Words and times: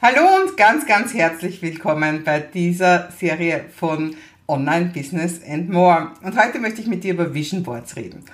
Hallo 0.00 0.20
und 0.40 0.56
ganz, 0.56 0.86
ganz 0.86 1.12
herzlich 1.12 1.60
willkommen 1.60 2.22
bei 2.22 2.38
dieser 2.38 3.10
Serie 3.10 3.64
von 3.74 4.14
Online 4.46 4.92
Business 4.94 5.40
and 5.44 5.68
More. 5.70 6.12
Und 6.22 6.40
heute 6.40 6.60
möchte 6.60 6.80
ich 6.80 6.86
mit 6.86 7.02
dir 7.02 7.14
über 7.14 7.34
Vision 7.34 7.64
Boards 7.64 7.96
reden. 7.96 8.24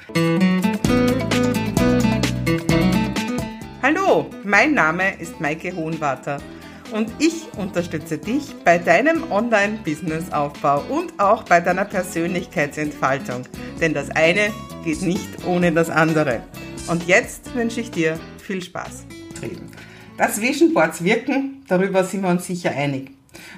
Hallo, 3.82 4.26
mein 4.44 4.74
Name 4.74 5.18
ist 5.18 5.40
Maike 5.40 5.74
Hohenwarter 5.74 6.36
und 6.92 7.10
ich 7.18 7.46
unterstütze 7.56 8.18
dich 8.18 8.54
bei 8.62 8.76
deinem 8.76 9.32
Online-Business-Aufbau 9.32 10.82
und 10.90 11.18
auch 11.18 11.44
bei 11.44 11.60
deiner 11.60 11.86
Persönlichkeitsentfaltung. 11.86 13.44
Denn 13.80 13.94
das 13.94 14.10
eine 14.10 14.52
geht 14.84 15.00
nicht 15.00 15.46
ohne 15.46 15.72
das 15.72 15.88
andere. 15.88 16.42
Und 16.88 17.06
jetzt 17.06 17.54
wünsche 17.54 17.80
ich 17.80 17.90
dir 17.90 18.20
viel 18.36 18.60
Spaß. 18.60 19.06
Dass 20.16 20.40
Vision 20.40 20.72
Boards 20.74 21.02
wirken, 21.02 21.64
darüber 21.66 22.04
sind 22.04 22.22
wir 22.22 22.28
uns 22.28 22.46
sicher 22.46 22.70
einig. 22.70 23.10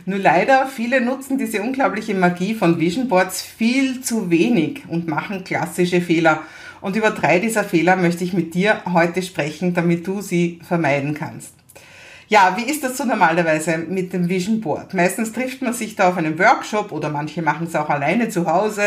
Nur 0.07 0.19
leider, 0.19 0.67
viele 0.67 1.03
nutzen 1.03 1.37
diese 1.37 1.61
unglaubliche 1.61 2.15
Magie 2.15 2.55
von 2.55 2.81
Vision 2.81 3.09
Boards 3.09 3.43
viel 3.43 4.01
zu 4.01 4.31
wenig 4.31 4.85
und 4.89 5.07
machen 5.07 5.45
klassische 5.45 6.01
Fehler. 6.01 6.43
Und 6.81 6.97
über 6.97 7.11
drei 7.11 7.41
dieser 7.41 7.63
Fehler 7.63 7.97
möchte 7.97 8.25
ich 8.25 8.33
mit 8.33 8.55
dir 8.55 8.81
heute 8.91 9.23
sprechen, 9.23 9.75
damit 9.75 10.07
du 10.07 10.23
sie 10.23 10.61
vermeiden 10.67 11.13
kannst. 11.13 11.56
Ja, 12.29 12.57
wie 12.57 12.69
ist 12.69 12.83
das 12.83 12.97
so 12.97 13.05
normalerweise 13.05 13.79
mit 13.79 14.13
dem 14.13 14.29
Vision 14.29 14.61
Board? 14.61 14.95
Meistens 14.95 15.33
trifft 15.33 15.63
man 15.63 15.73
sich 15.73 15.95
da 15.95 16.09
auf 16.09 16.17
einem 16.17 16.37
Workshop 16.41 16.91
oder 16.91 17.09
manche 17.09 17.41
machen 17.41 17.69
es 17.69 17.77
auch 17.77 17.89
alleine 17.89 18.29
zu 18.29 18.47
Hause. 18.47 18.83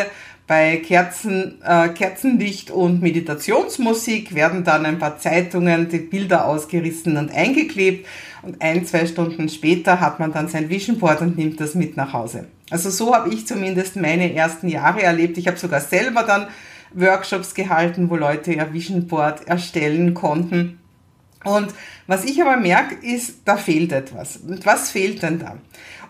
Bei 0.45 0.77
Kerzen, 0.77 1.61
äh, 1.63 1.87
Kerzenlicht 1.89 2.69
und 2.69 3.01
Meditationsmusik 3.01 4.35
werden 4.35 4.65
dann 4.65 4.85
ein 4.85 4.99
paar 4.99 5.19
Zeitungen, 5.19 5.87
die 5.87 5.99
Bilder 5.99 6.47
ausgerissen 6.47 7.15
und 7.15 7.31
eingeklebt. 7.33 8.07
Und 8.41 8.61
ein, 8.61 8.85
zwei 8.85 9.05
Stunden 9.05 9.47
später 9.47 10.01
hat 10.01 10.19
man 10.19 10.33
dann 10.33 10.49
sein 10.49 10.69
Vision 10.69 10.99
Board 10.99 11.21
und 11.21 11.37
nimmt 11.37 11.61
das 11.61 11.75
mit 11.75 11.95
nach 11.95 12.11
Hause. 12.11 12.47
Also 12.69 12.89
so 12.89 13.15
habe 13.15 13.33
ich 13.33 13.47
zumindest 13.47 13.95
meine 13.95 14.33
ersten 14.33 14.67
Jahre 14.67 15.01
erlebt. 15.01 15.37
Ich 15.37 15.47
habe 15.47 15.57
sogar 15.57 15.79
selber 15.79 16.23
dann 16.23 16.47
Workshops 16.93 17.53
gehalten, 17.53 18.09
wo 18.09 18.17
Leute 18.17 18.51
ihr 18.51 18.73
Vision 18.73 19.07
Board 19.07 19.47
erstellen 19.47 20.13
konnten. 20.13 20.78
Und 21.45 21.73
was 22.07 22.25
ich 22.25 22.41
aber 22.41 22.57
merke, 22.57 22.95
ist, 22.95 23.39
da 23.45 23.57
fehlt 23.57 23.91
etwas. 23.91 24.37
Und 24.37 24.65
was 24.65 24.91
fehlt 24.91 25.21
denn 25.23 25.39
da? 25.39 25.57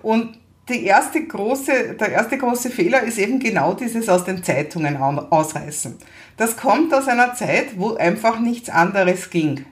Und 0.02 0.40
die 0.70 0.86
erste 0.86 1.26
große, 1.26 1.96
der 2.00 2.10
erste 2.10 2.38
große 2.38 2.70
Fehler 2.70 3.02
ist 3.04 3.18
eben 3.18 3.40
genau 3.40 3.74
dieses 3.74 4.08
aus 4.08 4.24
den 4.24 4.44
Zeitungen 4.44 4.98
ausreißen. 4.98 5.98
Das 6.38 6.58
kommt 6.58 6.94
aus 6.94 7.08
einer 7.08 7.34
Zeit, 7.34 7.78
wo 7.78 7.96
einfach 7.96 8.40
nichts 8.40 8.70
anderes 8.70 9.30
ging. 9.30 9.66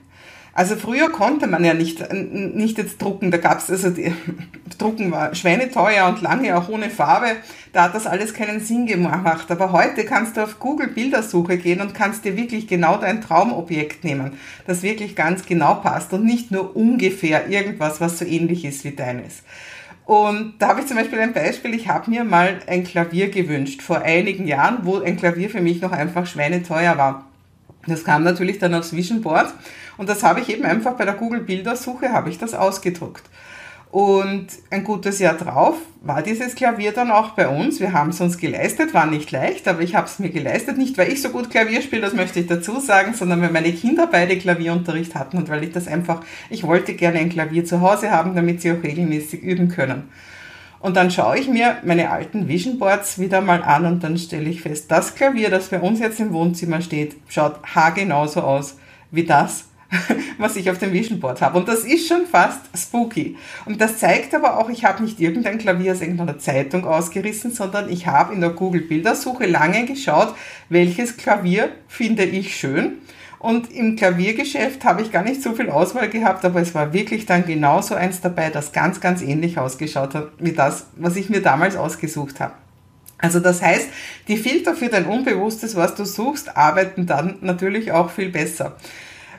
Also 0.58 0.74
früher 0.74 1.08
konnte 1.10 1.46
man 1.46 1.64
ja 1.64 1.72
nicht, 1.72 2.12
nicht 2.12 2.78
jetzt 2.78 3.00
drucken, 3.00 3.30
da 3.30 3.36
gab's 3.36 3.70
also 3.70 3.90
die, 3.90 4.12
Drucken 4.78 5.12
war 5.12 5.32
schweineteuer 5.32 6.08
und 6.08 6.20
lange 6.20 6.58
auch 6.58 6.68
ohne 6.68 6.90
Farbe, 6.90 7.28
da 7.72 7.84
hat 7.84 7.94
das 7.94 8.08
alles 8.08 8.34
keinen 8.34 8.58
Sinn 8.58 8.86
gemacht. 8.86 9.52
Aber 9.52 9.70
heute 9.70 10.04
kannst 10.04 10.36
du 10.36 10.42
auf 10.42 10.58
Google 10.58 10.88
Bildersuche 10.88 11.58
gehen 11.58 11.80
und 11.80 11.94
kannst 11.94 12.24
dir 12.24 12.36
wirklich 12.36 12.66
genau 12.66 12.96
dein 12.96 13.20
Traumobjekt 13.20 14.02
nehmen, 14.02 14.32
das 14.66 14.82
wirklich 14.82 15.14
ganz 15.14 15.46
genau 15.46 15.74
passt 15.74 16.12
und 16.12 16.24
nicht 16.24 16.50
nur 16.50 16.74
ungefähr 16.74 17.48
irgendwas, 17.48 18.00
was 18.00 18.18
so 18.18 18.24
ähnlich 18.24 18.64
ist 18.64 18.82
wie 18.82 18.96
deines. 18.96 19.44
Und 20.06 20.54
da 20.58 20.70
habe 20.70 20.80
ich 20.80 20.88
zum 20.88 20.96
Beispiel 20.96 21.20
ein 21.20 21.34
Beispiel, 21.34 21.72
ich 21.72 21.86
habe 21.86 22.10
mir 22.10 22.24
mal 22.24 22.58
ein 22.66 22.82
Klavier 22.82 23.28
gewünscht 23.28 23.80
vor 23.80 23.98
einigen 24.00 24.48
Jahren, 24.48 24.78
wo 24.82 24.98
ein 24.98 25.18
Klavier 25.18 25.50
für 25.50 25.60
mich 25.60 25.80
noch 25.80 25.92
einfach 25.92 26.26
schweineteuer 26.26 26.98
war. 26.98 27.26
Das 27.86 28.04
kam 28.04 28.24
natürlich 28.24 28.58
dann 28.58 28.74
aufs 28.74 28.92
Vision 28.92 29.22
Board 29.22 29.54
und 29.98 30.08
das 30.08 30.22
habe 30.22 30.40
ich 30.40 30.48
eben 30.48 30.64
einfach 30.64 30.94
bei 30.94 31.04
der 31.04 31.14
Google 31.14 31.40
Bildersuche 31.40 32.12
habe 32.12 32.30
ich 32.30 32.38
das 32.38 32.54
ausgedruckt. 32.54 33.24
Und 33.90 34.48
ein 34.70 34.84
gutes 34.84 35.18
Jahr 35.18 35.34
drauf 35.34 35.76
war 36.02 36.22
dieses 36.22 36.54
Klavier 36.54 36.92
dann 36.92 37.10
auch 37.10 37.30
bei 37.30 37.48
uns. 37.48 37.80
Wir 37.80 37.94
haben 37.94 38.10
es 38.10 38.20
uns 38.20 38.36
geleistet, 38.36 38.92
war 38.92 39.06
nicht 39.06 39.30
leicht, 39.30 39.66
aber 39.66 39.80
ich 39.80 39.94
habe 39.94 40.06
es 40.06 40.18
mir 40.18 40.28
geleistet. 40.28 40.76
Nicht, 40.76 40.98
weil 40.98 41.10
ich 41.10 41.22
so 41.22 41.30
gut 41.30 41.48
Klavier 41.50 41.80
spiele, 41.80 42.02
das 42.02 42.12
möchte 42.12 42.38
ich 42.38 42.46
dazu 42.46 42.80
sagen, 42.80 43.14
sondern 43.14 43.40
weil 43.40 43.50
meine 43.50 43.72
Kinder 43.72 44.06
beide 44.06 44.36
Klavierunterricht 44.36 45.14
hatten 45.14 45.38
und 45.38 45.48
weil 45.48 45.64
ich 45.64 45.72
das 45.72 45.88
einfach, 45.88 46.22
ich 46.50 46.64
wollte 46.64 46.94
gerne 46.94 47.18
ein 47.18 47.30
Klavier 47.30 47.64
zu 47.64 47.80
Hause 47.80 48.10
haben, 48.10 48.34
damit 48.34 48.60
sie 48.60 48.72
auch 48.72 48.82
regelmäßig 48.82 49.42
üben 49.42 49.68
können. 49.68 50.10
Und 50.80 50.96
dann 50.96 51.10
schaue 51.10 51.38
ich 51.38 51.48
mir 51.48 51.78
meine 51.82 52.10
alten 52.10 52.46
Vision 52.46 52.78
Boards 52.78 53.18
wieder 53.18 53.40
mal 53.40 53.62
an 53.62 53.86
und 53.86 54.04
dann 54.04 54.18
stelle 54.18 54.48
ich 54.50 54.60
fest, 54.60 54.90
das 54.90 55.14
Klavier, 55.14 55.50
das 55.50 55.68
bei 55.68 55.80
uns 55.80 55.98
jetzt 55.98 56.20
im 56.20 56.32
Wohnzimmer 56.32 56.82
steht, 56.82 57.16
schaut 57.28 57.60
haargenauso 57.74 58.42
aus 58.42 58.76
wie 59.10 59.24
das, 59.24 59.64
was 60.38 60.56
ich 60.56 60.70
auf 60.70 60.78
dem 60.78 60.92
Vision 60.92 61.20
Board 61.20 61.40
habe. 61.40 61.58
Und 61.58 61.68
das 61.68 61.84
ist 61.84 62.06
schon 62.06 62.26
fast 62.26 62.60
spooky. 62.76 63.36
Und 63.64 63.80
das 63.80 63.98
zeigt 63.98 64.34
aber 64.34 64.58
auch, 64.58 64.68
ich 64.68 64.84
habe 64.84 65.02
nicht 65.02 65.20
irgendein 65.20 65.58
Klavier 65.58 65.92
aus 65.92 66.00
irgendeiner 66.00 66.38
Zeitung 66.38 66.84
ausgerissen, 66.84 67.52
sondern 67.52 67.90
ich 67.90 68.06
habe 68.06 68.34
in 68.34 68.40
der 68.40 68.50
Google 68.50 68.82
Bildersuche 68.82 69.46
lange 69.46 69.86
geschaut, 69.86 70.34
welches 70.68 71.16
Klavier 71.16 71.70
finde 71.88 72.24
ich 72.24 72.56
schön 72.56 72.98
und 73.38 73.70
im 73.72 73.94
Klaviergeschäft 73.96 74.84
habe 74.84 75.02
ich 75.02 75.12
gar 75.12 75.22
nicht 75.22 75.42
so 75.42 75.54
viel 75.54 75.70
Auswahl 75.70 76.08
gehabt, 76.08 76.44
aber 76.44 76.60
es 76.60 76.74
war 76.74 76.92
wirklich 76.92 77.24
dann 77.26 77.44
genauso 77.44 77.94
eins 77.94 78.20
dabei, 78.20 78.50
das 78.50 78.72
ganz, 78.72 79.00
ganz 79.00 79.22
ähnlich 79.22 79.58
ausgeschaut 79.58 80.14
hat 80.14 80.28
wie 80.38 80.52
das, 80.52 80.86
was 80.96 81.16
ich 81.16 81.30
mir 81.30 81.40
damals 81.40 81.76
ausgesucht 81.76 82.40
habe. 82.40 82.54
Also 83.18 83.40
das 83.40 83.62
heißt, 83.62 83.88
die 84.28 84.36
Filter 84.36 84.74
für 84.74 84.88
dein 84.88 85.06
Unbewusstes, 85.06 85.76
was 85.76 85.94
du 85.94 86.04
suchst, 86.04 86.56
arbeiten 86.56 87.06
dann 87.06 87.38
natürlich 87.40 87.90
auch 87.92 88.10
viel 88.10 88.28
besser. 88.28 88.76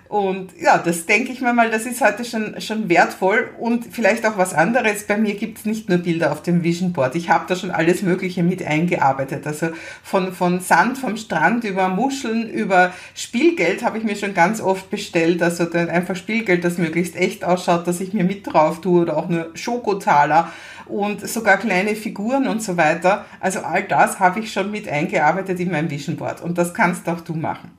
Und 0.10 0.60
ja, 0.60 0.80
das 0.80 1.06
denke 1.06 1.32
ich 1.32 1.40
mir 1.40 1.54
mal, 1.54 1.70
das 1.70 1.86
ist 1.86 2.02
heute 2.02 2.26
schon, 2.26 2.60
schon 2.62 2.90
wertvoll 2.90 3.52
und 3.60 3.86
vielleicht 3.92 4.26
auch 4.26 4.40
was 4.40 4.56
anderes. 4.56 5.04
Bei 5.04 5.18
mir 5.18 5.36
gibt 5.36 5.60
es 5.60 5.66
nicht 5.66 5.88
nur 5.88 6.00
Bilder 6.00 6.32
auf 6.32 6.42
dem 6.42 6.64
Vision 6.64 6.94
Board. 6.94 7.14
Ich 7.14 7.30
habe 7.30 7.46
da 7.48 7.56
schon 7.56 7.70
alles 7.70 8.02
Mögliche 8.02 8.42
mit 8.42 8.66
eingearbeitet. 8.66 9.46
Also 9.46 9.70
von, 10.02 10.34
von 10.34 10.62
Sand 10.62 10.98
vom 10.98 11.16
Strand 11.16 11.64
über 11.64 11.90
Muscheln, 11.90 12.50
über 12.50 12.92
Spielgeld 13.14 13.84
habe 13.84 14.00
ich 14.00 14.04
mir 14.04 14.16
schon 14.16 14.34
ganz 14.34 14.62
oft 14.62 14.90
bestellt. 14.90 15.44
Also 15.44 15.66
dann 15.66 15.90
einfach 15.90 16.16
Spielgeld, 16.16 16.64
das 16.64 16.80
möglichst 16.80 17.16
echt 17.16 17.46
ausschaut, 17.46 17.86
dass 17.86 18.02
ich 18.02 18.12
mir 18.12 18.24
mit 18.24 18.52
drauf 18.52 18.82
tue 18.82 19.02
oder 19.02 19.16
auch 19.16 19.30
nur 19.30 19.52
Schokotaler 19.54 20.52
und 20.88 21.30
sogar 21.30 21.58
kleine 21.58 21.96
Figuren 21.96 22.48
und 22.48 22.64
so 22.64 22.78
weiter. 22.78 23.26
Also 23.40 23.60
all 23.60 23.84
das 23.84 24.20
habe 24.20 24.40
ich 24.40 24.52
schon 24.52 24.72
mit 24.72 24.90
eingearbeitet 24.90 25.60
in 25.60 25.70
meinem 25.70 25.92
Vision 25.92 26.16
Board 26.16 26.42
und 26.42 26.58
das 26.58 26.74
kannst 26.74 27.08
auch 27.08 27.22
du 27.22 27.36
machen. 27.36 27.70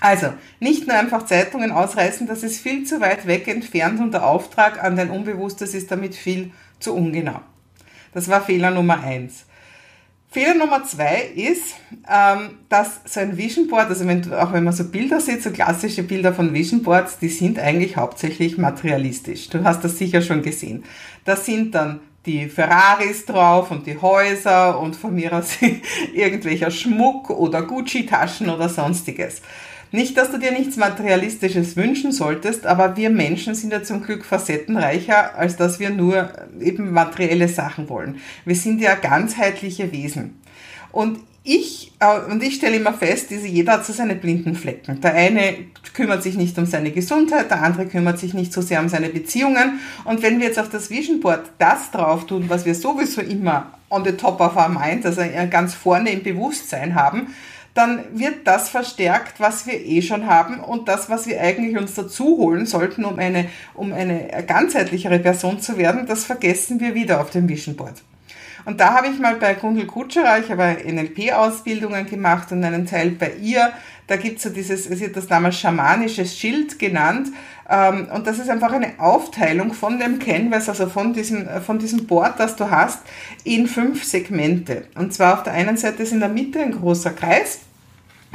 Also, 0.00 0.32
nicht 0.60 0.86
nur 0.86 0.96
einfach 0.96 1.24
Zeitungen 1.24 1.72
ausreißen, 1.72 2.26
das 2.26 2.42
ist 2.42 2.60
viel 2.60 2.84
zu 2.84 3.00
weit 3.00 3.26
weg 3.26 3.48
entfernt 3.48 3.98
und 4.00 4.12
der 4.12 4.26
Auftrag 4.26 4.82
an 4.82 4.96
dein 4.96 5.10
Unbewusstes 5.10 5.74
ist 5.74 5.90
damit 5.90 6.14
viel 6.14 6.52
zu 6.80 6.94
ungenau. 6.94 7.40
Das 8.12 8.28
war 8.28 8.42
Fehler 8.42 8.70
Nummer 8.70 9.00
eins. 9.02 9.46
Fehler 10.28 10.54
Nummer 10.54 10.84
zwei 10.84 11.30
ist, 11.34 11.76
ähm, 12.10 12.58
dass 12.68 13.00
so 13.06 13.20
ein 13.20 13.38
Vision 13.38 13.68
Board, 13.68 13.88
also 13.88 14.06
wenn 14.06 14.32
auch 14.34 14.52
wenn 14.52 14.64
man 14.64 14.74
so 14.74 14.84
Bilder 14.84 15.20
sieht, 15.20 15.42
so 15.42 15.50
klassische 15.50 16.02
Bilder 16.02 16.34
von 16.34 16.52
Vision 16.52 16.82
Boards, 16.82 17.18
die 17.18 17.28
sind 17.28 17.58
eigentlich 17.58 17.96
hauptsächlich 17.96 18.58
materialistisch. 18.58 19.48
Du 19.48 19.64
hast 19.64 19.82
das 19.82 19.96
sicher 19.96 20.20
schon 20.20 20.42
gesehen. 20.42 20.84
Da 21.24 21.36
sind 21.36 21.74
dann 21.74 22.00
die 22.26 22.48
Ferraris 22.48 23.24
drauf 23.24 23.70
und 23.70 23.86
die 23.86 23.96
Häuser 23.96 24.78
und 24.78 24.96
von 24.96 25.14
mir 25.14 25.32
aus 25.32 25.56
irgendwelcher 26.12 26.70
Schmuck 26.70 27.30
oder 27.30 27.62
Gucci-Taschen 27.62 28.50
oder 28.50 28.68
sonstiges. 28.68 29.40
Nicht, 29.92 30.16
dass 30.16 30.30
du 30.30 30.38
dir 30.38 30.52
nichts 30.52 30.76
Materialistisches 30.76 31.76
wünschen 31.76 32.12
solltest, 32.12 32.66
aber 32.66 32.96
wir 32.96 33.10
Menschen 33.10 33.54
sind 33.54 33.72
ja 33.72 33.82
zum 33.82 34.02
Glück 34.02 34.24
facettenreicher, 34.24 35.36
als 35.36 35.56
dass 35.56 35.78
wir 35.78 35.90
nur 35.90 36.30
eben 36.60 36.92
materielle 36.92 37.48
Sachen 37.48 37.88
wollen. 37.88 38.18
Wir 38.44 38.56
sind 38.56 38.80
ja 38.80 38.94
ganzheitliche 38.94 39.92
Wesen. 39.92 40.40
Und 40.92 41.20
ich, 41.48 41.92
äh, 42.00 42.30
und 42.30 42.42
ich 42.42 42.56
stelle 42.56 42.76
immer 42.76 42.92
fest, 42.92 43.30
diese, 43.30 43.46
jeder 43.46 43.74
hat 43.74 43.86
so 43.86 43.92
seine 43.92 44.16
blinden 44.16 44.56
Flecken. 44.56 45.00
Der 45.00 45.14
eine 45.14 45.54
kümmert 45.94 46.24
sich 46.24 46.36
nicht 46.36 46.58
um 46.58 46.66
seine 46.66 46.90
Gesundheit, 46.90 47.50
der 47.50 47.62
andere 47.62 47.86
kümmert 47.86 48.18
sich 48.18 48.34
nicht 48.34 48.52
so 48.52 48.60
sehr 48.60 48.80
um 48.80 48.88
seine 48.88 49.10
Beziehungen. 49.10 49.78
Und 50.04 50.22
wenn 50.22 50.40
wir 50.40 50.48
jetzt 50.48 50.58
auf 50.58 50.68
das 50.68 50.90
Vision 50.90 51.20
Board 51.20 51.44
das 51.58 51.92
drauf 51.92 52.26
tun, 52.26 52.46
was 52.48 52.66
wir 52.66 52.74
sowieso 52.74 53.20
immer 53.20 53.70
on 53.90 54.04
the 54.04 54.12
top 54.12 54.40
of 54.40 54.56
our 54.56 54.68
mind, 54.68 55.06
also 55.06 55.22
ganz 55.48 55.74
vorne 55.74 56.10
im 56.10 56.24
Bewusstsein 56.24 56.96
haben, 56.96 57.28
dann 57.76 58.18
wird 58.18 58.46
das 58.46 58.68
verstärkt, 58.68 59.38
was 59.38 59.66
wir 59.66 59.74
eh 59.74 60.02
schon 60.02 60.26
haben 60.26 60.60
und 60.60 60.88
das, 60.88 61.10
was 61.10 61.26
wir 61.26 61.40
eigentlich 61.40 61.76
uns 61.76 61.94
dazu 61.94 62.38
holen 62.38 62.66
sollten, 62.66 63.04
um 63.04 63.18
eine, 63.18 63.48
um 63.74 63.92
eine 63.92 64.28
ganzheitlichere 64.46 65.18
Person 65.18 65.60
zu 65.60 65.76
werden, 65.76 66.06
das 66.06 66.24
vergessen 66.24 66.80
wir 66.80 66.94
wieder 66.94 67.20
auf 67.20 67.30
dem 67.30 67.48
Vision 67.48 67.76
Board. 67.76 68.02
Und 68.64 68.80
da 68.80 68.94
habe 68.94 69.06
ich 69.06 69.18
mal 69.20 69.36
bei 69.36 69.54
Gundel 69.54 69.86
Kutscherer, 69.86 70.40
ich 70.40 70.50
habe 70.50 70.78
NLP-Ausbildungen 70.84 72.06
gemacht 72.06 72.50
und 72.50 72.64
einen 72.64 72.84
Teil 72.84 73.10
bei 73.10 73.32
ihr, 73.40 73.72
da 74.08 74.16
gibt's 74.16 74.42
so 74.42 74.50
dieses, 74.50 74.84
sie 74.84 75.04
hat 75.04 75.16
das 75.16 75.28
damals 75.28 75.58
schamanisches 75.58 76.36
Schild 76.36 76.78
genannt, 76.78 77.28
ähm, 77.68 78.08
und 78.12 78.26
das 78.26 78.38
ist 78.38 78.48
einfach 78.48 78.72
eine 78.72 78.98
Aufteilung 78.98 79.72
von 79.72 79.98
dem 79.98 80.18
Canvas, 80.18 80.68
also 80.68 80.88
von 80.88 81.12
diesem, 81.12 81.48
von 81.64 81.78
diesem 81.78 82.06
Board, 82.06 82.38
das 82.38 82.56
du 82.56 82.70
hast, 82.70 83.00
in 83.44 83.66
fünf 83.66 84.04
Segmente. 84.04 84.86
Und 84.96 85.12
zwar 85.12 85.34
auf 85.34 85.42
der 85.42 85.52
einen 85.52 85.76
Seite 85.76 86.02
ist 86.02 86.12
in 86.12 86.20
der 86.20 86.28
Mitte 86.28 86.60
ein 86.60 86.72
großer 86.72 87.10
Kreis, 87.10 87.60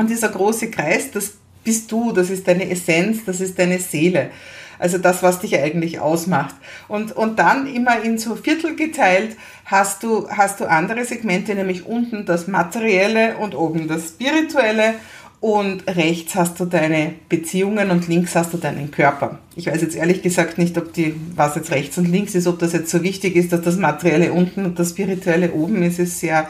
und 0.02 0.10
dieser 0.10 0.30
große 0.30 0.72
Kreis, 0.72 1.12
das 1.12 1.34
bist 1.64 1.92
du, 1.92 2.12
das 2.12 2.32
ist 2.32 2.48
deine 2.48 2.70
Essenz, 2.72 3.24
das 3.24 3.40
ist 3.40 3.60
deine 3.60 3.78
Seele. 3.78 4.32
Also 4.80 4.98
das, 4.98 5.22
was 5.22 5.40
dich 5.40 5.56
eigentlich 5.60 6.00
ausmacht. 6.00 6.56
Und, 6.88 7.16
und 7.16 7.38
dann 7.38 7.68
immer 7.68 8.02
in 8.02 8.18
so 8.18 8.36
Viertel 8.36 8.76
geteilt 8.76 9.38
hast 9.66 10.02
du, 10.02 10.28
hast 10.28 10.60
du 10.60 10.66
andere 10.66 11.06
Segmente, 11.06 11.54
nämlich 11.54 11.86
unten 11.86 12.26
das 12.26 12.48
Materielle 12.48 13.38
und 13.38 13.54
oben 13.54 13.88
das 13.88 14.08
Spirituelle 14.08 14.96
und 15.40 15.86
rechts 15.88 16.34
hast 16.34 16.60
du 16.60 16.66
deine 16.66 17.14
Beziehungen 17.30 17.92
und 17.92 18.08
links 18.08 18.36
hast 18.36 18.54
du 18.54 18.58
deinen 18.58 18.90
Körper. 18.90 19.38
Ich 19.56 19.68
weiß 19.68 19.84
jetzt 19.84 19.96
ehrlich 19.96 20.24
gesagt 20.24 20.58
nicht, 20.58 20.80
ob 20.80 20.94
die, 20.94 21.14
was 21.36 21.56
jetzt 21.56 21.70
rechts 21.70 22.00
und 22.00 22.08
links 22.08 22.34
ist, 22.34 22.48
ob 22.48 22.58
das 22.58 22.74
jetzt 22.74 22.90
so 22.90 23.04
wichtig 23.04 23.36
ist, 23.36 23.54
dass 23.54 23.62
das 23.62 23.78
Materielle 23.78 24.34
unten 24.34 24.66
und 24.66 24.80
das 24.80 24.90
Spirituelle 24.90 25.52
oben 25.54 25.84
ist, 25.84 26.00
ist 26.00 26.20
sehr, 26.20 26.48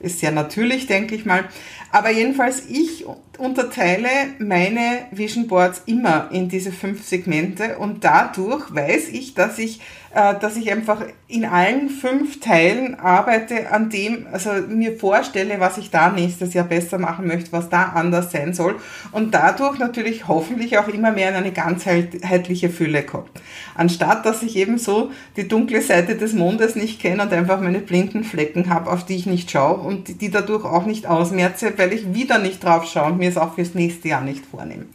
ist 0.00 0.20
sehr 0.20 0.32
natürlich, 0.32 0.86
denke 0.86 1.14
ich 1.14 1.24
mal. 1.24 1.48
Aber 1.90 2.10
jedenfalls, 2.10 2.66
ich 2.68 3.06
unterteile 3.38 4.08
meine 4.38 5.06
Vision 5.10 5.46
Boards 5.46 5.82
immer 5.86 6.28
in 6.32 6.48
diese 6.48 6.72
fünf 6.72 7.06
Segmente 7.06 7.78
und 7.78 8.04
dadurch 8.04 8.74
weiß 8.74 9.08
ich, 9.10 9.34
dass 9.34 9.58
ich 9.58 9.80
äh, 10.14 10.38
dass 10.40 10.56
ich 10.56 10.72
einfach 10.72 11.02
in 11.26 11.44
allen 11.44 11.90
fünf 11.90 12.40
Teilen 12.40 12.98
arbeite, 12.98 13.70
an 13.70 13.90
dem, 13.90 14.26
also 14.32 14.50
mir 14.66 14.98
vorstelle, 14.98 15.60
was 15.60 15.76
ich 15.76 15.90
da 15.90 16.08
nächstes 16.08 16.54
Jahr 16.54 16.64
besser 16.64 16.98
machen 16.98 17.26
möchte, 17.26 17.52
was 17.52 17.68
da 17.68 17.92
anders 17.94 18.32
sein 18.32 18.54
soll 18.54 18.76
und 19.12 19.34
dadurch 19.34 19.78
natürlich 19.78 20.26
hoffentlich 20.26 20.78
auch 20.78 20.88
immer 20.88 21.12
mehr 21.12 21.28
in 21.28 21.34
eine 21.34 21.52
ganzheitliche 21.52 22.70
Fülle 22.70 23.02
komme. 23.02 23.26
Anstatt, 23.74 24.24
dass 24.24 24.42
ich 24.42 24.56
eben 24.56 24.78
so 24.78 25.10
die 25.36 25.46
dunkle 25.46 25.82
Seite 25.82 26.16
des 26.16 26.32
Mondes 26.32 26.74
nicht 26.74 27.00
kenne 27.00 27.24
und 27.24 27.32
einfach 27.34 27.60
meine 27.60 27.80
blinden 27.80 28.24
Flecken 28.24 28.70
habe, 28.70 28.90
auf 28.90 29.04
die 29.04 29.16
ich 29.16 29.26
nicht 29.26 29.50
schaue 29.50 29.80
und 29.80 30.22
die 30.22 30.30
dadurch 30.30 30.64
auch 30.64 30.86
nicht 30.86 31.06
ausmerze, 31.06 31.74
weil 31.76 31.92
ich 31.92 32.14
wieder 32.14 32.38
nicht 32.38 32.64
drauf 32.64 32.86
schaue 32.86 33.12
und 33.12 33.18
mir 33.18 33.27
es 33.28 33.36
auch 33.36 33.54
fürs 33.54 33.74
nächste 33.74 34.08
Jahr 34.08 34.22
nicht 34.22 34.44
vornehme. 34.46 34.86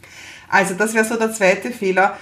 Also 0.48 0.74
das 0.74 0.94
wäre 0.94 1.04
so 1.04 1.16
der 1.16 1.32
zweite 1.32 1.72
Fehler. 1.72 2.16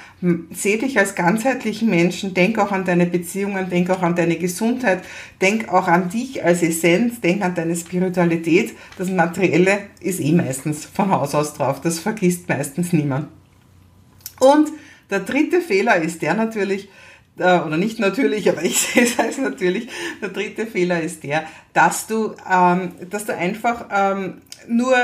Seh 0.53 0.79
dich 0.79 0.99
als 0.99 1.15
ganzheitlichen 1.15 1.91
Menschen, 1.91 2.33
denk 2.33 2.59
auch 2.59 2.73
an 2.73 2.85
deine 2.85 3.07
Beziehungen, 3.07 3.69
denk 3.69 3.91
auch 3.91 4.03
an 4.03 4.15
deine 4.15 4.37
Gesundheit, 4.37 5.03
denk 5.41 5.69
auch 5.69 5.89
an 5.89 6.09
dich 6.09 6.43
als 6.43 6.63
Essenz, 6.63 7.21
denk 7.21 7.43
an 7.43 7.55
deine 7.55 7.77
Spiritualität. 7.77 8.75
Das 8.97 9.11
Materielle 9.11 9.81
ist 10.01 10.21
eh 10.21 10.33
meistens 10.33 10.87
von 10.87 11.11
Haus 11.11 11.35
aus 11.35 11.55
drauf, 11.55 11.81
das 11.81 11.99
vergisst 11.99 12.49
meistens 12.49 12.93
niemand. 12.93 13.29
Und 14.39 14.69
der 15.11 15.21
dritte 15.21 15.61
Fehler 15.61 15.97
ist 15.97 16.23
der 16.23 16.35
natürlich, 16.35 16.89
äh, 17.39 17.59
oder 17.61 17.77
nicht 17.77 17.99
natürlich, 17.99 18.49
aber 18.49 18.65
ich 18.65 18.81
sehe 18.81 19.03
es 19.03 19.19
als 19.19 19.39
natürlich, 19.39 19.89
der 20.23 20.31
dritte 20.31 20.67
Fehler 20.67 21.03
ist 21.03 21.23
der, 21.23 21.45
dass 21.75 22.07
du, 22.07 22.35
ähm, 22.51 22.93
dass 23.11 23.27
du 23.27 23.37
einfach 23.37 23.87
ähm, 23.91 24.41
nur 24.69 24.97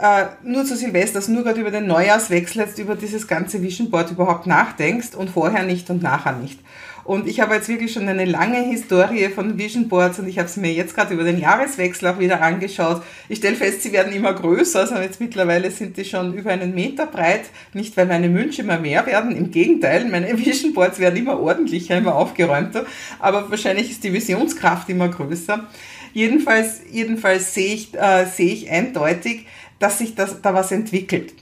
äh, 0.00 0.26
nur 0.42 0.64
zu 0.64 0.76
Silvester, 0.76 1.18
dass 1.18 1.28
nur 1.28 1.44
gerade 1.44 1.60
über 1.60 1.70
den 1.70 1.86
Neujahrswechsel 1.86 2.62
jetzt 2.62 2.78
über 2.78 2.94
dieses 2.94 3.26
ganze 3.26 3.62
Vision 3.62 3.90
Board 3.90 4.10
überhaupt 4.10 4.46
nachdenkst 4.46 5.14
und 5.14 5.30
vorher 5.30 5.62
nicht 5.64 5.90
und 5.90 6.02
nachher 6.02 6.32
nicht. 6.32 6.58
Und 7.04 7.26
ich 7.26 7.40
habe 7.40 7.54
jetzt 7.54 7.68
wirklich 7.68 7.92
schon 7.92 8.08
eine 8.08 8.24
lange 8.24 8.62
Historie 8.62 9.28
von 9.28 9.58
Vision 9.58 9.88
Boards 9.88 10.18
und 10.18 10.28
ich 10.28 10.38
habe 10.38 10.48
es 10.48 10.56
mir 10.56 10.72
jetzt 10.72 10.94
gerade 10.94 11.14
über 11.14 11.24
den 11.24 11.38
Jahreswechsel 11.38 12.08
auch 12.08 12.18
wieder 12.18 12.40
angeschaut. 12.42 13.02
Ich 13.28 13.38
stelle 13.38 13.56
fest, 13.56 13.82
sie 13.82 13.92
werden 13.92 14.12
immer 14.12 14.32
größer, 14.32 14.80
also 14.80 14.96
jetzt 14.96 15.20
mittlerweile 15.20 15.70
sind 15.70 15.96
die 15.96 16.04
schon 16.04 16.34
über 16.34 16.50
einen 16.50 16.74
Meter 16.74 17.06
breit. 17.06 17.42
Nicht, 17.72 17.96
weil 17.96 18.06
meine 18.06 18.32
Wünsche 18.34 18.62
immer 18.62 18.78
mehr 18.78 19.06
werden, 19.06 19.34
im 19.34 19.50
Gegenteil, 19.50 20.08
meine 20.08 20.38
Vision 20.44 20.72
Boards 20.74 20.98
werden 20.98 21.16
immer 21.16 21.40
ordentlicher, 21.40 21.98
immer 21.98 22.14
aufgeräumter, 22.14 22.84
aber 23.18 23.50
wahrscheinlich 23.50 23.90
ist 23.90 24.04
die 24.04 24.12
Visionskraft 24.12 24.88
immer 24.88 25.08
größer. 25.08 25.66
Jedenfalls, 26.12 26.80
jedenfalls 26.90 27.54
sehe 27.54 27.74
ich, 27.74 27.94
äh, 27.94 28.26
sehe 28.26 28.52
ich 28.52 28.70
eindeutig, 28.70 29.46
dass 29.78 29.98
sich 29.98 30.14
das, 30.14 30.42
da 30.42 30.54
was 30.54 30.72
entwickelt. 30.72 31.34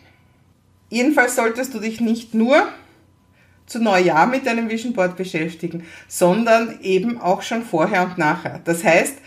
Jedenfalls 0.90 1.36
solltest 1.36 1.74
du 1.74 1.80
dich 1.80 2.00
nicht 2.00 2.34
nur 2.34 2.68
zu 3.66 3.82
Neujahr 3.82 4.26
mit 4.26 4.46
deinem 4.46 4.70
Vision 4.70 4.94
Board 4.94 5.16
beschäftigen, 5.16 5.84
sondern 6.06 6.80
eben 6.82 7.20
auch 7.20 7.42
schon 7.42 7.62
vorher 7.62 8.04
und 8.04 8.16
nachher. 8.16 8.60
Das 8.64 8.82
heißt, 8.82 9.18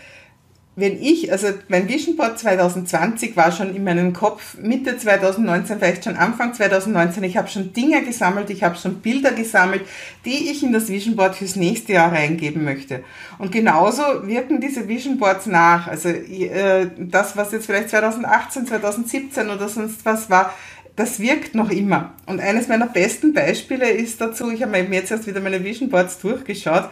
wenn 0.74 1.02
ich, 1.02 1.30
also 1.30 1.48
mein 1.68 1.86
Vision 1.88 2.16
Board 2.16 2.38
2020 2.38 3.36
war 3.36 3.52
schon 3.52 3.76
in 3.76 3.84
meinem 3.84 4.14
Kopf 4.14 4.56
Mitte 4.56 4.96
2019, 4.96 5.78
vielleicht 5.78 6.04
schon 6.04 6.16
Anfang 6.16 6.54
2019, 6.54 7.22
ich 7.24 7.36
habe 7.36 7.48
schon 7.48 7.74
Dinge 7.74 8.02
gesammelt, 8.02 8.48
ich 8.48 8.62
habe 8.62 8.76
schon 8.76 9.00
Bilder 9.00 9.32
gesammelt, 9.32 9.82
die 10.24 10.50
ich 10.50 10.62
in 10.62 10.72
das 10.72 10.88
Vision 10.88 11.14
Board 11.14 11.34
fürs 11.34 11.56
nächste 11.56 11.92
Jahr 11.92 12.10
reingeben 12.10 12.64
möchte. 12.64 13.04
Und 13.38 13.52
genauso 13.52 14.02
wirken 14.26 14.62
diese 14.62 14.88
Vision 14.88 15.18
Boards 15.18 15.44
nach. 15.44 15.88
Also 15.88 16.08
äh, 16.08 16.88
das, 16.96 17.36
was 17.36 17.52
jetzt 17.52 17.66
vielleicht 17.66 17.90
2018, 17.90 18.66
2017 18.66 19.50
oder 19.50 19.68
sonst 19.68 20.06
was 20.06 20.30
war, 20.30 20.54
das 20.96 21.20
wirkt 21.20 21.54
noch 21.54 21.70
immer. 21.70 22.14
Und 22.24 22.40
eines 22.40 22.68
meiner 22.68 22.86
besten 22.86 23.34
Beispiele 23.34 23.90
ist 23.90 24.22
dazu, 24.22 24.50
ich 24.50 24.62
habe 24.62 24.72
mir 24.72 24.98
jetzt 24.98 25.10
erst 25.10 25.26
wieder 25.26 25.40
meine 25.40 25.62
Vision 25.62 25.90
Boards 25.90 26.18
durchgeschaut 26.18 26.88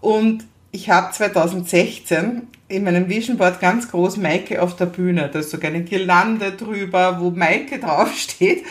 und 0.00 0.44
ich 0.70 0.90
habe 0.90 1.12
2016 1.12 2.42
in 2.68 2.84
meinem 2.84 3.08
Vision 3.08 3.36
Board 3.36 3.60
ganz 3.60 3.90
groß 3.90 4.16
Maike 4.16 4.60
auf 4.60 4.76
der 4.76 4.86
Bühne. 4.86 5.30
Da 5.32 5.38
ist 5.38 5.50
sogar 5.50 5.70
eine 5.70 5.84
Girlande 5.84 6.52
drüber, 6.52 7.20
wo 7.20 7.30
Maike 7.30 7.78
draufsteht. 7.80 8.64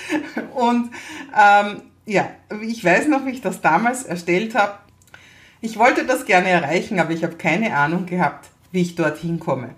Und 0.53 0.91
ähm, 1.37 1.81
ja, 2.05 2.29
ich 2.61 2.83
weiß 2.83 3.07
noch, 3.07 3.25
wie 3.25 3.31
ich 3.31 3.41
das 3.41 3.61
damals 3.61 4.03
erstellt 4.03 4.55
habe. 4.55 4.79
Ich 5.61 5.77
wollte 5.77 6.05
das 6.05 6.25
gerne 6.25 6.49
erreichen, 6.49 6.99
aber 6.99 7.11
ich 7.11 7.23
habe 7.23 7.35
keine 7.35 7.75
Ahnung 7.75 8.05
gehabt, 8.05 8.49
wie 8.71 8.81
ich 8.81 8.95
dorthin 8.95 9.39
komme. 9.39 9.71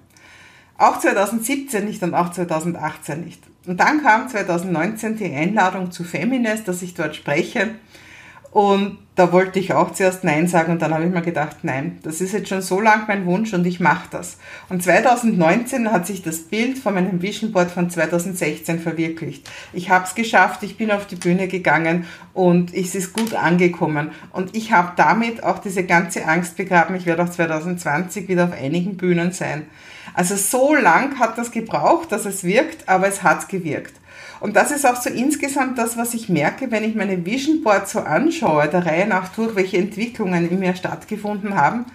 Auch 0.78 1.00
2017 1.00 1.86
nicht 1.86 2.04
und 2.04 2.14
auch 2.14 2.32
2018 2.32 3.24
nicht. 3.24 3.42
Und 3.66 3.80
dann 3.80 4.02
kam 4.02 4.28
2019 4.28 5.18
die 5.18 5.34
Einladung 5.34 5.92
zu 5.92 6.04
Feminist, 6.04 6.68
dass 6.68 6.82
ich 6.82 6.94
dort 6.94 7.16
spreche. 7.16 7.76
Und 8.58 8.98
da 9.14 9.32
wollte 9.32 9.60
ich 9.60 9.74
auch 9.74 9.94
zuerst 9.94 10.24
Nein 10.24 10.48
sagen 10.48 10.72
und 10.72 10.82
dann 10.82 10.92
habe 10.92 11.06
ich 11.06 11.12
mir 11.12 11.22
gedacht, 11.22 11.58
nein, 11.62 12.00
das 12.02 12.22
ist 12.22 12.34
jetzt 12.34 12.50
schon 12.50 12.64
so 12.64 12.82
lang 12.82 13.04
mein 13.08 13.28
Wunsch 13.28 13.54
und 13.54 13.68
ich 13.68 13.80
mache 13.80 14.08
das. 14.10 14.40
Und 14.68 14.82
2019 14.82 15.92
hat 15.92 16.08
sich 16.08 16.24
das 16.24 16.40
Bild 16.40 16.80
von 16.80 16.96
meinem 16.96 17.22
Vision 17.22 17.52
Board 17.52 17.70
von 17.70 17.92
2016 17.92 18.80
verwirklicht. 18.80 19.48
Ich 19.74 19.92
habe 19.92 20.06
es 20.06 20.16
geschafft, 20.16 20.64
ich 20.64 20.76
bin 20.76 20.90
auf 20.90 21.06
die 21.06 21.18
Bühne 21.18 21.48
gegangen 21.48 22.08
und 22.34 22.74
es 22.74 22.96
ist 22.96 23.14
gut 23.14 23.36
angekommen. 23.36 24.10
Und 24.34 24.56
ich 24.56 24.72
habe 24.72 24.94
damit 24.96 25.44
auch 25.44 25.60
diese 25.60 25.84
ganze 25.84 26.26
Angst 26.26 26.58
begraben, 26.58 26.96
ich 26.96 27.06
werde 27.06 27.26
auch 27.26 27.30
2020 27.30 28.28
wieder 28.28 28.46
auf 28.46 28.54
einigen 28.54 28.98
Bühnen 28.98 29.34
sein. 29.34 29.68
Also 30.16 30.36
so 30.36 30.74
lang 30.74 31.20
hat 31.20 31.38
das 31.38 31.52
gebraucht, 31.52 32.12
dass 32.12 32.26
es 32.26 32.44
wirkt, 32.44 32.90
aber 32.90 33.08
es 33.08 33.22
hat 33.22 33.50
gewirkt. 33.50 33.94
Und 34.40 34.56
das 34.56 34.72
ist 34.72 34.86
auch 34.86 35.02
so 35.02 35.10
insgesamt 35.10 35.78
das, 35.78 35.98
was 35.98 36.14
ich 36.14 36.30
merke, 36.30 36.72
wenn 36.72 36.84
ich 36.84 36.96
meine 36.96 37.26
Vision 37.26 37.64
Board 37.64 37.88
so 37.88 38.00
anschaue, 38.00 38.68
der 38.68 38.86
Reihe 38.86 39.08
nach 39.08 39.30
durch, 39.30 39.56
welche 39.56 39.78
Entwicklungen 39.78 40.50
in 40.50 40.60
mir 40.60 40.76
stattgefunden 40.76 41.56
haben. 41.56 41.86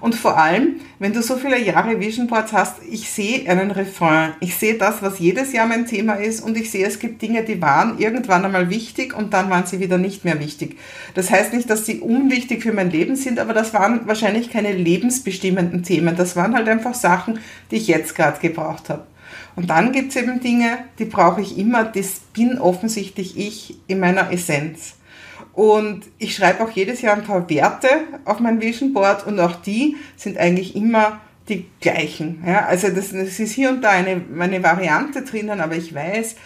Und 0.00 0.14
vor 0.14 0.38
allem, 0.38 0.76
wenn 0.98 1.12
du 1.12 1.22
so 1.22 1.36
viele 1.36 1.58
Jahre 1.60 1.98
Vision 1.98 2.28
Boards 2.28 2.52
hast, 2.52 2.76
ich 2.88 3.10
sehe 3.10 3.48
einen 3.50 3.70
Refrain. 3.70 4.34
Ich 4.40 4.56
sehe 4.56 4.74
das, 4.74 5.02
was 5.02 5.18
jedes 5.18 5.52
Jahr 5.52 5.66
mein 5.66 5.86
Thema 5.86 6.14
ist 6.14 6.40
und 6.40 6.56
ich 6.56 6.70
sehe, 6.70 6.86
es 6.86 6.98
gibt 6.98 7.20
Dinge, 7.20 7.42
die 7.42 7.60
waren 7.60 7.98
irgendwann 7.98 8.44
einmal 8.44 8.70
wichtig 8.70 9.16
und 9.16 9.34
dann 9.34 9.50
waren 9.50 9.66
sie 9.66 9.80
wieder 9.80 9.98
nicht 9.98 10.24
mehr 10.24 10.38
wichtig. 10.38 10.76
Das 11.14 11.30
heißt 11.30 11.52
nicht, 11.52 11.68
dass 11.68 11.84
sie 11.84 12.00
unwichtig 12.00 12.62
für 12.62 12.72
mein 12.72 12.90
Leben 12.90 13.16
sind, 13.16 13.40
aber 13.40 13.54
das 13.54 13.74
waren 13.74 14.06
wahrscheinlich 14.06 14.50
keine 14.50 14.72
lebensbestimmenden 14.72 15.82
Themen. 15.82 16.16
Das 16.16 16.36
waren 16.36 16.54
halt 16.54 16.68
einfach 16.68 16.94
Sachen, 16.94 17.40
die 17.70 17.76
ich 17.76 17.88
jetzt 17.88 18.14
gerade 18.14 18.38
gebraucht 18.40 18.90
habe. 18.90 19.04
Und 19.56 19.70
dann 19.70 19.92
gibt 19.92 20.10
es 20.10 20.16
eben 20.16 20.40
Dinge, 20.40 20.78
die 20.98 21.04
brauche 21.04 21.40
ich 21.40 21.58
immer, 21.58 21.84
das 21.84 22.20
bin 22.32 22.58
offensichtlich 22.58 23.36
ich 23.36 23.78
in 23.86 24.00
meiner 24.00 24.30
Essenz. 24.32 24.94
Und 25.52 26.04
ich 26.18 26.36
schreibe 26.36 26.62
auch 26.62 26.70
jedes 26.70 27.02
Jahr 27.02 27.16
ein 27.16 27.24
paar 27.24 27.48
Werte 27.50 27.88
auf 28.24 28.38
mein 28.38 28.60
Vision 28.60 28.92
Board 28.92 29.26
und 29.26 29.40
auch 29.40 29.56
die 29.56 29.96
sind 30.16 30.38
eigentlich 30.38 30.76
immer 30.76 31.20
die 31.48 31.66
gleichen. 31.80 32.44
Ja, 32.46 32.66
also 32.66 32.88
das, 32.88 33.10
das 33.10 33.40
ist 33.40 33.52
hier 33.52 33.70
und 33.70 33.82
da 33.82 33.90
eine, 33.90 34.22
eine 34.38 34.62
Variante 34.62 35.22
drinnen, 35.22 35.60
aber 35.60 35.74
ich 35.74 35.94
weiß, 35.94 36.36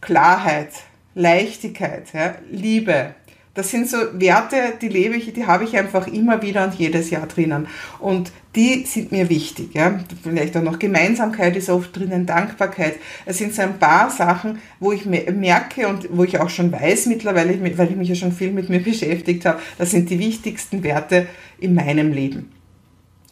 Klarheit, 0.00 0.70
Leichtigkeit, 1.14 2.12
ja, 2.14 2.34
Liebe, 2.50 3.14
das 3.54 3.70
sind 3.70 3.88
so 3.88 3.98
Werte, 4.14 4.74
die 4.80 4.88
lebe 4.88 5.14
ich, 5.14 5.30
die 5.32 5.46
habe 5.46 5.64
ich 5.64 5.76
einfach 5.76 6.06
immer 6.06 6.40
wieder 6.40 6.64
und 6.64 6.74
jedes 6.74 7.10
Jahr 7.10 7.26
drinnen. 7.26 7.66
Und 7.98 8.32
die 8.54 8.84
sind 8.86 9.12
mir 9.12 9.28
wichtig. 9.28 9.74
Ja. 9.74 10.00
Vielleicht 10.22 10.56
auch 10.56 10.62
noch 10.62 10.78
Gemeinsamkeit 10.78 11.54
ist 11.56 11.68
oft 11.68 11.94
drinnen, 11.94 12.24
Dankbarkeit. 12.24 12.94
Es 13.26 13.38
sind 13.38 13.54
so 13.54 13.62
ein 13.62 13.78
paar 13.78 14.10
Sachen, 14.10 14.58
wo 14.80 14.92
ich 14.92 15.04
merke 15.04 15.86
und 15.88 16.08
wo 16.10 16.24
ich 16.24 16.40
auch 16.40 16.48
schon 16.48 16.72
weiß 16.72 17.06
mittlerweile, 17.06 17.60
weil 17.76 17.90
ich 17.90 17.96
mich 17.96 18.08
ja 18.08 18.14
schon 18.14 18.32
viel 18.32 18.52
mit 18.52 18.70
mir 18.70 18.80
beschäftigt 18.82 19.44
habe, 19.44 19.60
das 19.76 19.90
sind 19.90 20.08
die 20.08 20.18
wichtigsten 20.18 20.82
Werte 20.82 21.26
in 21.58 21.74
meinem 21.74 22.10
Leben. 22.12 22.52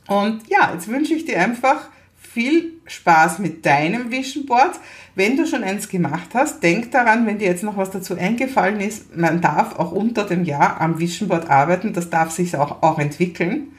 Und 0.06 0.42
ja, 0.48 0.72
jetzt 0.74 0.88
wünsche 0.88 1.14
ich 1.14 1.24
dir 1.24 1.38
einfach 1.40 1.88
viel 2.32 2.74
Spaß 2.86 3.40
mit 3.40 3.66
deinem 3.66 4.10
Vision 4.10 4.46
Board. 4.46 4.78
Wenn 5.16 5.36
du 5.36 5.46
schon 5.46 5.64
eins 5.64 5.88
gemacht 5.88 6.30
hast, 6.34 6.62
denk 6.62 6.92
daran, 6.92 7.26
wenn 7.26 7.38
dir 7.38 7.48
jetzt 7.48 7.64
noch 7.64 7.76
was 7.76 7.90
dazu 7.90 8.16
eingefallen 8.16 8.80
ist, 8.80 9.16
man 9.16 9.40
darf 9.40 9.78
auch 9.78 9.90
unter 9.90 10.24
dem 10.24 10.44
Jahr 10.44 10.80
am 10.80 11.00
Vision 11.00 11.28
Board 11.28 11.50
arbeiten, 11.50 11.92
das 11.92 12.08
darf 12.08 12.30
sich 12.30 12.56
auch, 12.56 12.82
auch 12.82 12.98
entwickeln. 12.98 13.72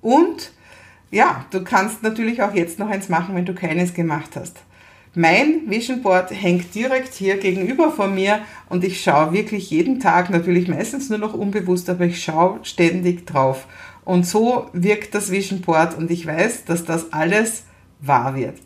Und 0.00 0.52
ja, 1.10 1.44
du 1.50 1.64
kannst 1.64 2.02
natürlich 2.02 2.42
auch 2.42 2.54
jetzt 2.54 2.78
noch 2.78 2.88
eins 2.88 3.08
machen, 3.08 3.34
wenn 3.34 3.46
du 3.46 3.54
keines 3.54 3.94
gemacht 3.94 4.30
hast. 4.36 4.58
Mein 5.14 5.62
Vision 5.68 6.02
Board 6.02 6.30
hängt 6.30 6.74
direkt 6.76 7.14
hier 7.14 7.38
gegenüber 7.38 7.90
von 7.90 8.14
mir 8.14 8.42
und 8.68 8.84
ich 8.84 9.02
schaue 9.02 9.32
wirklich 9.32 9.70
jeden 9.70 9.98
Tag, 9.98 10.30
natürlich 10.30 10.68
meistens 10.68 11.10
nur 11.10 11.18
noch 11.18 11.34
unbewusst, 11.34 11.90
aber 11.90 12.04
ich 12.04 12.22
schaue 12.22 12.60
ständig 12.62 13.26
drauf. 13.26 13.66
Und 14.04 14.24
so 14.24 14.68
wirkt 14.72 15.14
das 15.14 15.32
Vision 15.32 15.62
Board 15.62 15.98
und 15.98 16.10
ich 16.12 16.26
weiß, 16.26 16.64
dass 16.66 16.84
das 16.84 17.12
alles 17.12 17.64
wahr 18.00 18.34
wird. 18.34 18.58